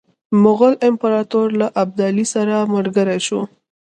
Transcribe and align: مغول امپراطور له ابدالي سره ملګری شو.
مغول 0.43 0.73
امپراطور 0.89 1.47
له 1.59 1.67
ابدالي 1.83 2.25
سره 2.33 2.55
ملګری 2.73 3.19
شو. 3.27 3.41